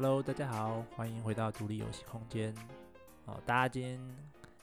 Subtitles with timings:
[0.00, 2.54] Hello，大家好，欢迎回到独立游戏空间。
[3.24, 3.98] 哦，大家今天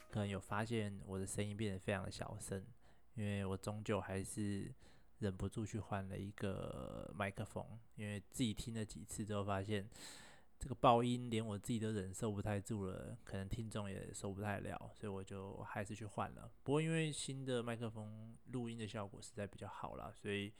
[0.09, 2.65] 可能有发现我的声音变得非常的小声，
[3.15, 4.73] 因为我终究还是
[5.19, 7.65] 忍不住去换了一个麦克风，
[7.97, 9.85] 因为自己听了几次之后发现
[10.57, 16.49] 这个爆音连我自己都忍受不太住了，可能听众也受不太了，所以我就还是去换了。
[16.63, 20.53] 不过因为新的麦克风录音的效果实在比较好啦，所以。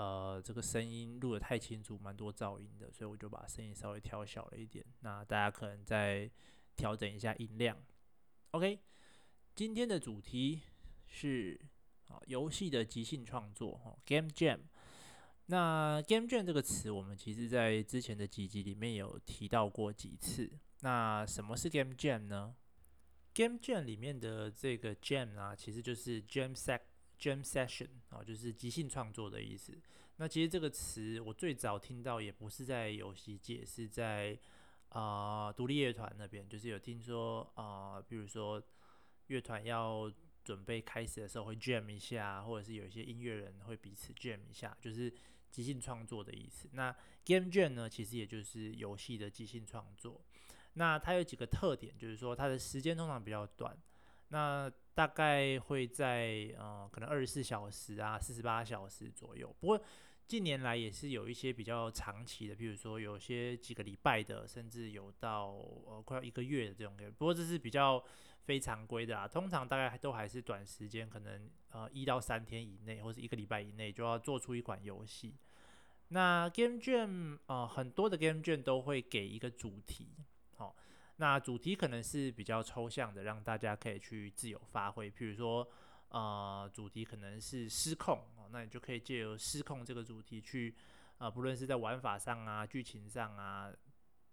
[0.00, 4.82] 呃，这个声音录得太清楚，蛮多噪音的，所以我就把声音稍微调小了一点。
[5.00, 6.30] 那大家可能再
[6.74, 7.76] 调整一下音量。
[8.52, 8.80] OK，
[9.54, 10.62] 今天的主题
[11.04, 11.60] 是
[12.08, 14.60] 啊，游戏的即兴创作哦，Game Jam。
[15.44, 20.50] 那 Game Jam 这个词，我们其实在之前的几集里面有提到过几次。
[20.80, 22.56] 那什么是 Game Jam 呢
[23.34, 26.80] ？Game Jam 里面的这个 Jam 啊，其实就是 Jam Set。
[27.20, 29.78] Jam session 啊，就是即兴创作的意思。
[30.16, 34.38] 那其实这个词我最早听到也不是在游戏界，是在
[34.88, 38.62] 啊、独立乐团那边，就是有听说啊、比如说
[39.28, 40.10] 乐团要
[40.42, 45.12] 准备开始的时候会 jam 一下，或者是有一些音乐人会彼此 jam 一下，就是
[45.50, 46.68] 即兴创作的意思。
[46.72, 46.90] 那
[47.24, 50.20] Game Jam 呢，其实也就是游戏的即兴创作。
[50.74, 53.76] 那它有几个特点，就是说它的时间通常比较短。
[54.28, 59.50] 那大概会在呃，可能二十四小时啊，四十八小时左右。
[59.58, 59.80] 不过
[60.26, 65.52] 近年来也是有一些比较长期的，比如说有些几个礼拜的，甚至有到
[65.86, 66.94] 呃快要一个月的这种。
[67.16, 68.04] 不过这是比较
[68.44, 75.34] 非常规的啊，通常大概都还是短时间，可能呃一到三天以内，或是一个礼拜以内就要做出一款游戏。
[76.08, 80.08] 那 Game Jam 呃，很多的 Game Jam 都会给一个主题，
[80.58, 80.74] 好、哦。
[81.20, 85.10] 那主题可能是比较抽象的，让大家可以去自由发挥。
[85.10, 85.68] 譬如说，
[86.08, 90.74] 呃，主题可能是失控，那你就可以借由失控这个主题去，
[91.18, 93.70] 呃，不论是在玩法上啊、剧情上啊，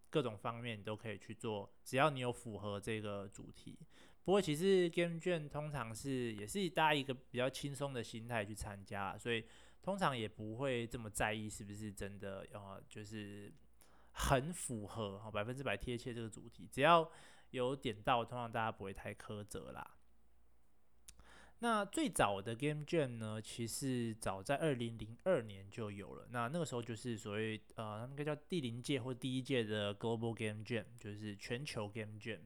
[0.09, 3.77] 各种方面你都可以去做，只要你有符合这个主题。
[4.23, 9.43] 不过，其实 Game 卷通常是也是大家一个比较轻松的心态去参加，所以
[9.83, 13.53] 通常也不会这么在意是不是真的，呃，就是。
[14.19, 17.07] 很符合哈，百分之百贴切这个主题，只要
[17.51, 19.91] 有点到，通常大家不会太苛责啦。
[21.59, 26.27] 那最早的 Game Jam 呢，其实早在二零零二年就有了。
[26.31, 32.39] 那那个时候就是所谓呃，他们应该叫第零届或第一届的 Global Game Jam，就是全球 Game Jam。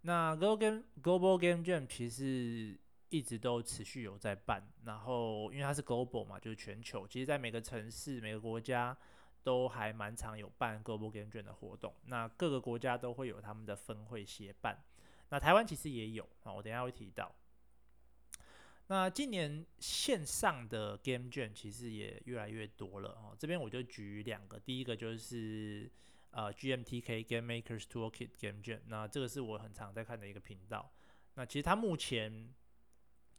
[0.00, 2.76] 那 Global Game Global Game Jam 其实
[3.08, 8.96] 一直都持续有在办，然后因为它是 Global 嘛，就是全球，其实在每个城市、每个国家。
[9.42, 14.82] 都还蛮常有办各个 Game 卷的活动，那各个国家都会有他们的分会协办。
[15.30, 17.34] 那台湾其实也有啊，我等下会提到。
[18.88, 23.34] 那今年线上的 Game 卷其实也越来越多了哦。
[23.38, 25.90] 这边我就举两个，第一个就是
[26.30, 30.92] 呃 GMTK Game Makers Toolkit Game 卷那这个是我很常在看的一个频道。
[31.34, 32.52] 那其实它目前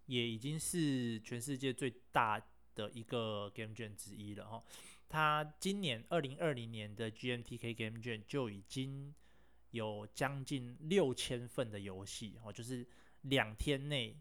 [0.08, 2.41] 也已经是全世界最大
[2.74, 4.64] 的一个 Game 卷之一了哈，
[5.09, 9.14] 它今年二零二零年的 GMTK Game 卷就已经
[9.72, 12.86] 有将近六千份的游戏哦，就是
[13.22, 14.18] 两天内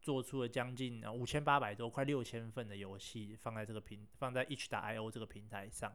[0.00, 5.92] 做出了将近五千八百多，快六千份的游戏放在这个平放在 H 打 I O 这个平台上。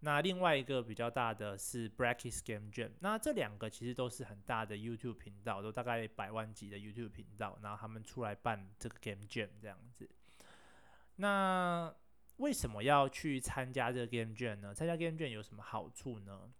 [0.00, 10.08] 那另外一个比较大的是 Breakers Game Jam，那这两个其实都是很大的 YouTube 频道，都大概百万级的 YouTube 频道，然后他们出来办这个 Game Jam 这样子。
[11.16, 11.92] 那
[12.38, 14.74] 为什么要去参加这个 Game Jam 呢？
[14.74, 16.52] 参加 Game Jam 有什么好处呢？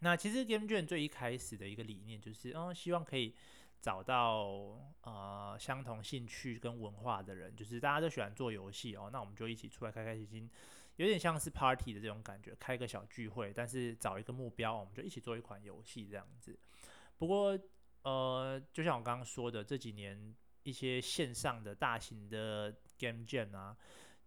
[0.00, 3.34] 那其实 Game Jam 最一开始的一个理念就是，嗯，希望可以
[3.80, 10.50] 找到呃相同兴趣跟文化的人，就是大家都喜欢做游戏哦，那我们就一起出来开开心心，
[10.96, 16.58] 有点像是 Party 的这种感觉，开个小聚会，但是找一个目标，我们就一起做一款游戏这样子。
[17.16, 17.58] 不过
[18.02, 23.76] 呃，就像我刚刚说的，这几年一些线上的大型的 Game Jam 啊，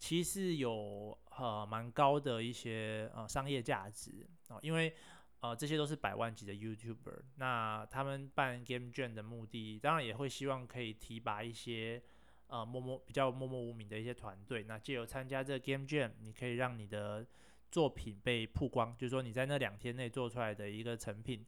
[0.03, 4.93] 其实有呃蛮高的一些呃商业价值啊，因为
[5.39, 12.03] 呃这些都是百万级的 YouTuber，那他们办 Game Jam 的目的，当然也会希望可以提拔一些
[12.47, 17.25] 呃默默比较默默无名的一些团队，那借由参加这个 Game Jam，你可以让你的
[17.71, 21.45] 作品被曝光，就是说你在那两天内做出来的一个成品，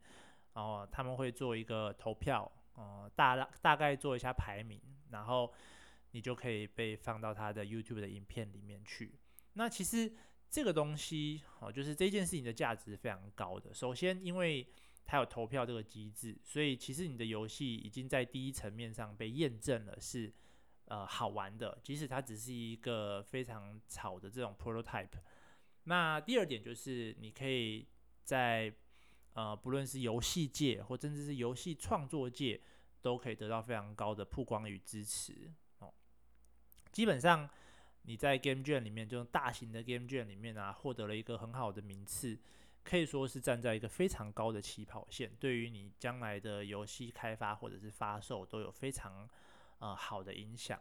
[0.53, 4.79] 然后他们会做一个投票，呃大大概做一下排名，
[5.09, 5.53] 然后。
[6.15, 9.19] 你就可以被放到他的 YouTube 的影片里面去。
[9.55, 10.09] 那其实
[10.49, 13.73] 这个东西，哦，就是这件事情的价值非常高的。
[13.73, 14.65] 首先，因为
[15.03, 20.31] 它有投票这个机制，所以其实你的游戏已经在第一层面上被验证了是
[20.85, 25.19] 呃好玩的，即使它只是一个非常草的这种 prototype。
[25.83, 27.85] 那第二点就是你可以
[28.23, 28.73] 在
[29.33, 32.61] 呃不论是游戏界或甚至是游戏创作界，
[33.01, 35.51] 都可以得到非常高的曝光与支持。
[36.95, 37.49] 基本上
[38.03, 42.39] 你在 Game Jam 里面，这种大型的 Game Jam 里面啊，获得了一个很好的名次，
[42.85, 49.29] 可以说是站在一个非常高的起跑线，对于你将来的游戏开发或者是发售都有非常
[49.79, 50.79] 呃好的影响。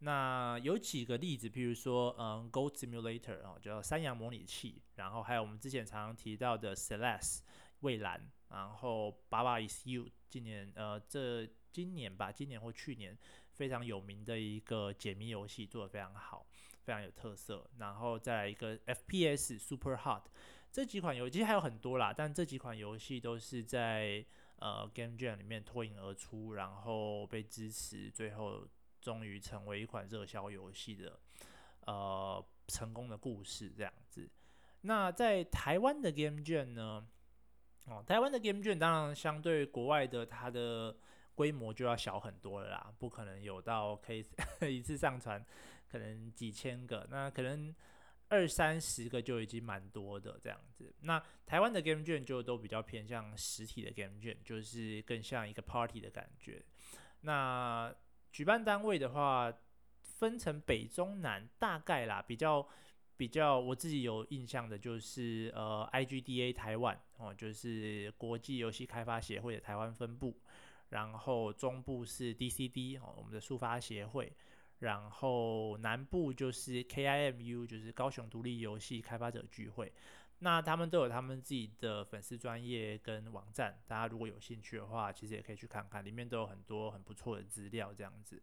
[0.00, 7.42] 那有几个例子，譬如说，嗯，Gold Simulator 哦，叫山羊模拟器，然后还有我们之前常常提到的 Celeste
[7.78, 13.16] 蔚蓝，然后 Baba Is You，今年呃，这今年吧，今年或去年
[13.54, 16.46] 非常有名的一个解谜游戏，做得非常好，
[16.82, 17.68] 非常有特色。
[17.78, 20.22] 然后再来一个 FPS Super Hot，
[20.70, 24.24] 这几款游戏其实还有很多啦，但这几款游戏都是在
[24.56, 28.68] 呃 Game Jam 里面脱颖而出，然后被支持，最后。
[29.04, 31.20] 终于成为一款热销游戏的
[31.80, 34.26] 呃成功的故事这样子。
[34.80, 37.06] 那在台湾的 Game Jam 呢？
[37.84, 40.96] 哦，台湾的 Game Jam 当然相对国外的它的
[41.34, 44.24] 规模就要小很多了啦，不可能有到可以
[44.62, 45.44] 一次上传
[45.90, 47.74] 可能几千个，那可能
[48.28, 50.92] 二三十个就已经蛮多的这样子。
[51.00, 56.62] 那台湾的 Game Jam 就都比较偏向实体的 Game Jam，就是更像一个 Party 的感觉。
[57.20, 57.94] 那
[58.32, 59.52] 举办单位的话，
[60.00, 62.66] 分成北中南，大概啦，比较
[63.16, 70.36] 比较我自己有印象的，就是呃，IGDA 台湾哦，就是国际游戏开发协会的台湾分部，
[70.94, 74.32] 然后中部是 DCD 哦，我们的速发协会，
[74.78, 79.92] 然后南部就是 KIMU，就是高雄独立游戏开发者聚会。
[80.38, 88.40] 那他们都有他们自己的粉丝专业跟网站，大家如果有兴趣的话，其实也可以去看看，里面都有很多很不错的资料这样子。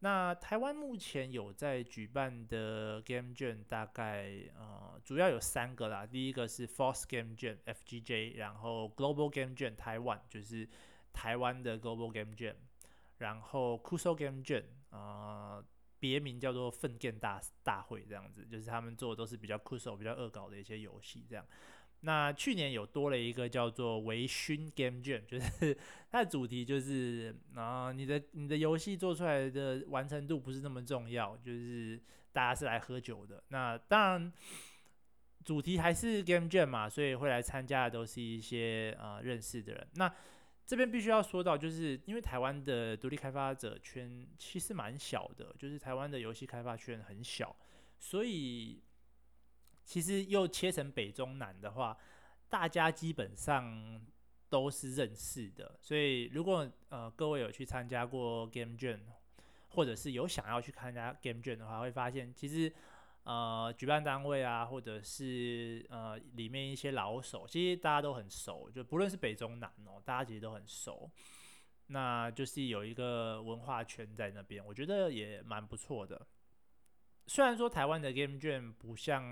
[0.00, 6.06] 那台湾目前有在举办的 Game Jam，大概呃主要有三个啦。
[6.06, 10.66] 第一个是 Force Game Jam（FGJ），然后 Global Game Jam 台湾就是
[11.12, 12.54] 台湾的 Global Game Jam，
[13.18, 15.64] 然后 Kuso Game Jam 啊、呃。
[16.00, 21.44] 别名叫做“粪便大大会”这样子，就是他们做的都是比较酷手、比较恶搞的一些游戏这样。
[22.02, 25.76] 那去年有多了一个叫做“微醺 Game Jam”，就是
[26.08, 32.00] 它的主题就是啊，你的你的游戏做出来的完成度不是那么重要，就是
[32.32, 33.42] 大家是来喝酒的。
[33.48, 34.32] 那当然，
[35.44, 39.88] 主题还是 Game Jam 嘛，所以会来参加的都是一些啊认识的人。
[39.94, 40.14] 那
[40.68, 47.56] 这边必须要说到，就是因为台湾的独立开发者圈其实蛮小的，就是台湾的游戏开发圈很小，
[47.98, 48.82] 所以
[49.82, 51.96] 其实又切成北中南的话，
[52.50, 53.98] 大家基本上
[54.50, 55.74] 都是认识的。
[55.80, 59.00] 所以如果呃各位有去参加过 Game Jam，
[59.68, 62.70] 或者是有想要去参加 Game Jam 的话，会发现其实。
[63.28, 71.10] 呃，举办单位啊，或者是呃里面一些老手，其实大家都很熟，就不论是北中南哦，大家其实都很熟。
[71.88, 76.26] 那就是有一个文化圈在那边，我觉得也蛮不错的。
[77.26, 79.22] 虽然说台湾的 Game Jam 不像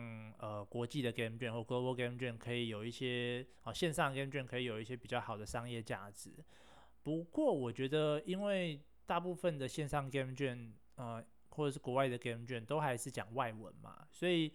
[0.40, 6.34] 呃国际的 Game Jam 或 Global Game Jam 可以有一些啊、线上 Game Jam 可以有一些比较好的商业价值，
[7.02, 11.24] 不过我觉得因为大部分的线上 Game Jam 呃。
[11.56, 14.52] 或者是国外的 Game 卷都还是讲外文嘛，所以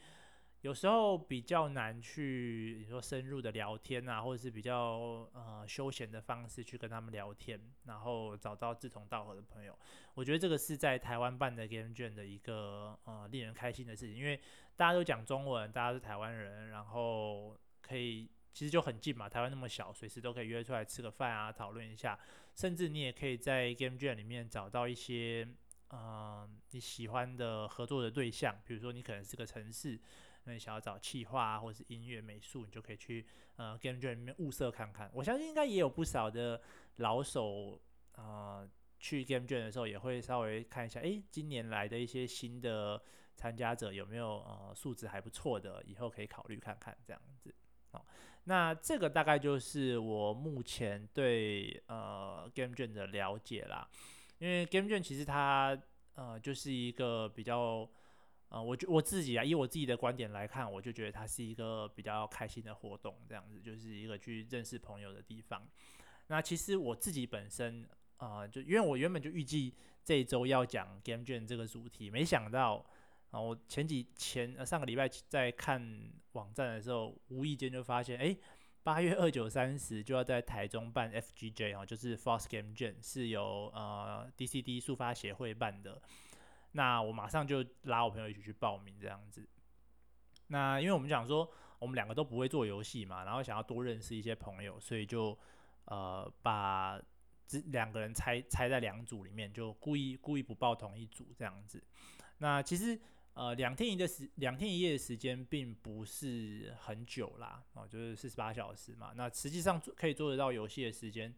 [0.62, 9.76] 有时候比较难去你说深入的聊天啊，或者是比较呃休闲的方式去跟他们聊天，然后找到志同道合的朋友。
[10.14, 14.40] 我觉得这个是在台湾办的 Game 卷的一个呃令人开心的事情，因为
[14.76, 22.20] 大家都讲中文，大家是台湾人，然后可以其实就很近嘛，台湾那么小，随时都可以约出来吃个饭啊，讨论一下，
[22.54, 25.48] 甚至你也可以在 Game 卷里面找到一些。
[25.94, 30.00] 嗯、你喜欢的合作的对象，比如说你可能是个城市，
[30.46, 33.26] 那你想要找企划啊，或者是音乐美术，你就可以去
[33.58, 35.12] 呃 Game 圈里面物色看看。
[35.14, 36.62] 我相信应该也有不少的
[36.96, 37.82] 老手
[38.14, 38.70] 啊、呃，
[39.00, 43.02] 去 Game 圈的时候也会稍微看一下，诶，今年来的一些新的
[43.36, 47.54] 参加者有没有呃素质还不错的，以后可以考虑看看这样子。
[47.92, 48.02] 哦，
[48.46, 53.86] 那这个大概就是我目前对呃 Game 圈的了解啦。
[54.42, 55.80] 因为 Game 券其实它
[56.16, 57.88] 呃就是一个比较
[58.50, 65.66] 呃，我我自己啊，以我自己的观点来看，我就觉得它是一个比较开心的活动，这样子就是一个去认识朋友的地方。
[66.26, 72.84] 那其实我自己本身啊、就因为我原本就预计这一周要讲 Game 券这个主题，没想到
[73.30, 78.36] 啊、我前几前上个礼拜在看网站的时候，无意间就发现，哎。
[78.84, 86.02] 八月二九三十就要在台中办 FGJ 哦，就是 Force Game Jam，是由呃 DCD 速发协会办的。
[86.72, 89.48] 那我马上就拉我朋友一起去报名这样子。
[90.48, 95.38] 那因为我们讲说我们两个都不会做游戏嘛，然后想要多认识一些朋友，所以就
[95.86, 97.00] 呃把
[97.46, 101.84] 这两个人拆拆在两组里面，就故意故意不报同一组这样子。
[102.40, 103.00] 那其实
[103.34, 109.12] 呃两天一的时两天一夜的时间并不是很久啦，哦，就是四十八小时嘛。
[109.16, 111.34] 那实际上可以做得到游戏的时间，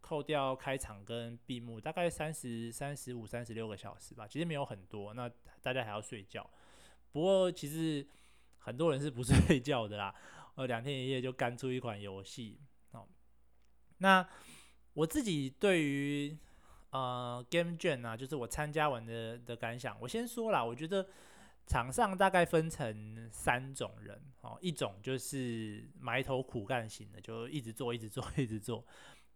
[0.00, 5.14] 扣掉开场跟闭幕，大概三十三十五三十六个小时吧，其实没有很多。
[5.14, 6.48] 那大家还要睡觉，
[7.12, 8.06] 不过其实。
[8.60, 10.14] 很多人是不 睡觉的啦，
[10.56, 13.08] 呃，两天一夜就干出一款游戏哦。
[13.98, 14.28] 那
[14.92, 16.36] 我自己对于
[16.90, 21.08] 呃 Game Jam 啊，就是我参加完的的感想，我先说啦，我觉得
[21.68, 28.84] 场上大概分成三种人哦，一种就是埋头苦干型的，就一直做，一直做， 一直做。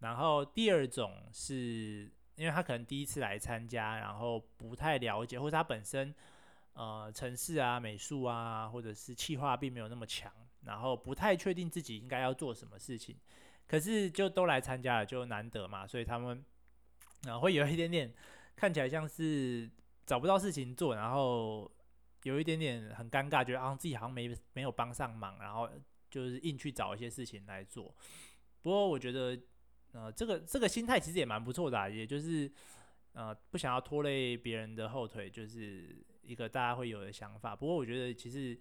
[0.01, 6.13] 然后第二种是因为他可能第一次来参加，然后不太了解，或者他本身。
[6.75, 10.33] 呃，城市啊、美术啊，或者是企划并没有那么强，
[10.65, 13.15] 然后不太确定自己应该要做什么事情，
[13.67, 16.43] 可是就都来参加了，就难得嘛，所以他们
[17.29, 18.11] 啊、会有一点点
[18.57, 19.71] 看起来像是
[20.07, 21.71] 找不到事情做，然后
[22.23, 25.69] 有一点点很尴尬，觉得啊自己好像没没有帮上忙，然后
[26.11, 27.95] 就是硬去找一些事情来做。
[28.61, 29.39] 不过我觉得，
[29.93, 32.51] 呃，这个这个心态其实也蛮不错的、啊，也就是
[33.13, 36.05] 呃不想要拖累别人的后腿，就是。
[36.25, 38.57] 一个大家会有的想法，不过我觉得其实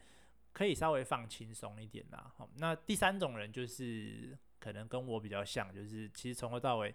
[0.52, 2.34] 可以稍微放轻松一点啦。
[2.36, 6.92] 好，那第三种人就是可能跟我比较像，就是其实从头到尾，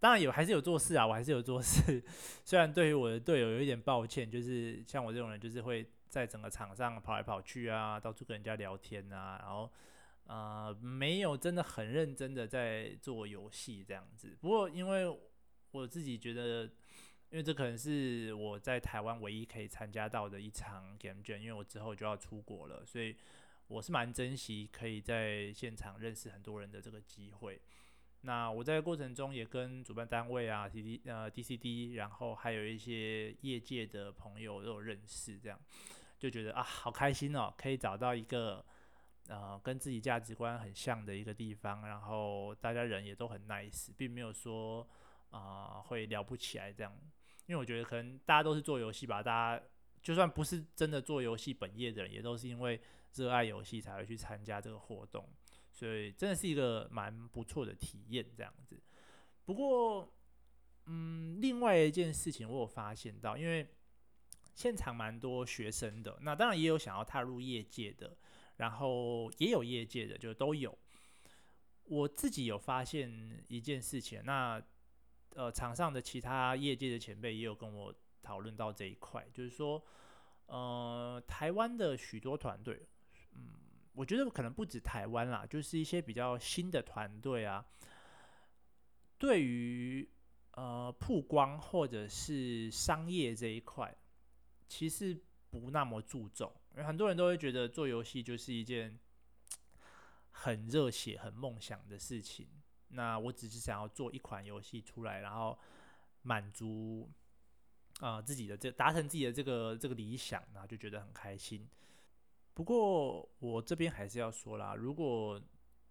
[0.00, 2.02] 当然有还是有做事啊，我还是有做事。
[2.46, 9.70] 虽然对于我的队友有一点抱歉，就是像我这种人，就是会在整个场上跑来跑去啊，到处跟人家聊天啊，然后
[10.24, 14.36] 呃没有真的很认真的在做游戏这样子。
[14.40, 15.18] 不过因为
[15.70, 16.70] 我自己觉得。
[17.28, 23.16] 因为这可能是我在台湾唯一可以参加到的一场 Game Jam，因为我之后就要出国了，所以
[23.66, 27.60] 我是蛮珍惜可以在现场认识很多人的这个机会。
[28.26, 35.56] 那我在过程中也跟主办单位啊、D D 呃 DCD，然后还有一些业界的朋友都有认识，这样
[36.18, 38.64] 就觉得啊好开心哦，可以找到一个
[39.28, 44.84] 呃跟自己价值观很像的一个地方，然后大家人也都很 nice，并没有说
[45.30, 46.92] 啊、会聊不起来这样。
[47.46, 49.64] 因为我觉得可能大家都是做游戏吧，大家
[50.02, 52.80] 就算不是真的做游戏本业的人，也都是因为
[53.14, 55.28] 热爱游戏才会去参加这个活动，
[55.76, 58.82] 所以真的是一个蛮不错的体验这样子。
[59.44, 60.12] 不过，
[60.86, 63.68] 嗯，另外一件事情我有发现到，因为
[64.54, 68.16] 现场蛮多学生的，那当然也有想要踏入业界的，
[68.56, 70.76] 然后也有业界的，就都有。
[71.84, 74.62] 我自己有发现一件事情，那。
[75.34, 79.84] 呃，场上的其他业界的前辈也有跟我讨论到这一块，就是说，
[80.46, 82.88] 呃，台湾的许多团队，
[83.34, 83.52] 嗯，
[83.96, 87.64] 我觉得可能不止台湾啦，就是一些比较新的团队啊，
[89.16, 90.06] 对于
[90.50, 93.96] 呃曝光或者是商业这一块，
[94.68, 98.98] 其实不那么注重，因为很多人都会觉得做游戏就是一件
[100.30, 102.46] 很热血、很梦想的事情。
[102.88, 105.58] 那我只是想要做一款游戏出来，然后
[106.20, 107.10] 满足
[108.00, 111.66] 啊、自己的这达成自己的这个这个理想，然后就觉得很开心。
[112.56, 115.38] 不过我这边还是要说啦，如果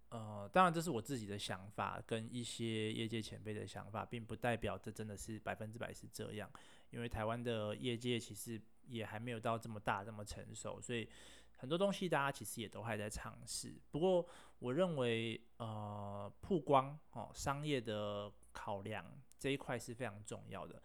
[0.08, 6.50] 呃，当然这是我自己的想法，跟一些业界前辈的想法，并不代表这真的是百分之百是这样，
[6.90, 11.08] 因为台湾的业界其实也还没有到这么大这么成熟，所以。
[11.58, 19.02] 很多东西大家其实也都还在尝试，不过我认为，呃，曝光哦，商业的考量
[19.38, 20.82] 这一块是非常重要的。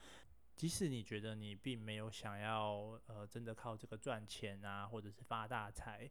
[0.62, 6.08] 即使你觉得你并没有想要，呃，真的靠这个赚钱啊，或者是发大财，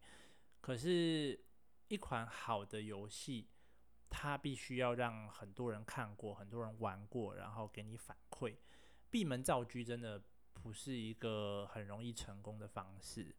[0.61, 1.41] 可是，
[1.87, 3.47] 一款好的游戏，
[4.09, 8.57] 它必须要让很多人看过，很多人玩过，然后给你反馈。
[9.09, 10.21] 闭门造车真的
[10.53, 13.33] 不是一个很容易成功的方式。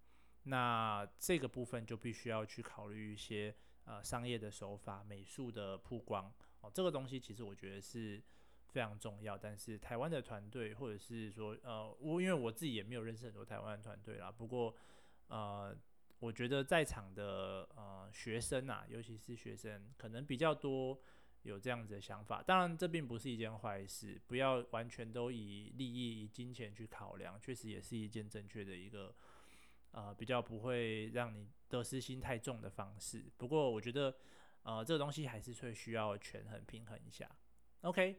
[0.44, 3.53] 那这个部分就必须要去考虑一些
[3.84, 8.24] 呃商业的手法、美术的曝光哦，这个东西其实我觉得是
[8.72, 9.38] 非常重要。
[9.38, 14.32] 但是台湾的团队，或者是说呃，我因为我自己也没有认识很多台湾的团队啦。
[14.32, 14.75] 不过
[15.28, 15.75] 呃，
[16.20, 21.00] 我觉得在场的呃学生啊，尤其是学生，可能比较多
[21.44, 22.42] 有这样子的想法。
[22.42, 29.13] 当然，这并不是一件坏事，不要完全都以利益、以金钱去考量，确实也是一件正确的一个。
[29.94, 33.25] 呃，比较不会让你得失心太重的方式。
[33.36, 34.16] 不过我觉得，
[34.63, 37.30] 呃，这个东西还是会需要权衡平衡一下。
[37.82, 38.18] OK，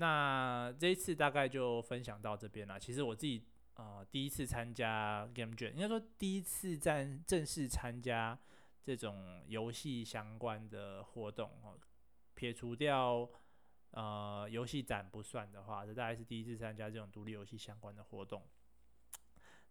[0.00, 2.78] 那这一次大概就分享到这边了。
[2.78, 8.38] 其实我自己呃第一次参加 Game Jam，应该说第一次在正式参加
[8.84, 11.76] 这种游戏相关的活动哦，
[12.34, 13.28] 撇除掉
[13.90, 18.46] 呃游戏展不算的话，这大概是第一次参加这种独立游戏相关的活动，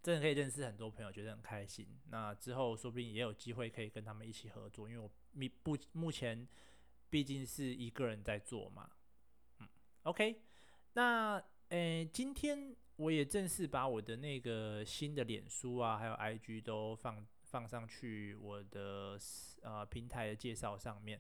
[0.03, 1.88] 真的可以认识很多朋友，觉得很开心。
[2.10, 6.46] 那之后说不定也有机会可以跟他们一起合作，因为我目不目前
[7.10, 8.89] 毕竟是一个人在做嘛。
[10.08, 10.42] ，OK，
[10.94, 17.26] 那诶，今天我也正式把我的那个新的脸书啊，还有 IG 都放。
[17.50, 19.18] 放上去我的
[19.62, 21.20] 呃平台的介绍上面。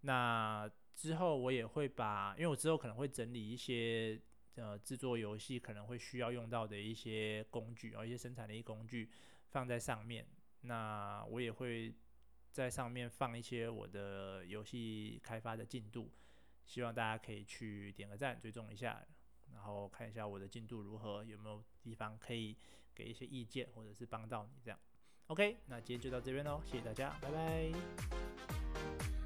[0.00, 4.18] 那之后我也会把，因为我之后可能会整理一些
[4.54, 9.10] 呃制作游戏可能会需要用到的一些工具，啊一些生产力工具
[9.50, 10.26] 放在上面。
[10.62, 11.94] 那我也会
[12.50, 16.10] 在上面放一些我的游戏开发的进度，
[16.70, 19.04] 希望大家可以去点个赞，追踪一下，
[19.52, 22.56] 然后看一下我的进度如何，有没有地方可以
[22.94, 24.78] 给一些意见或者是帮到你这样。
[25.26, 29.19] OK，那今天就到这边喽，谢谢大家，拜拜。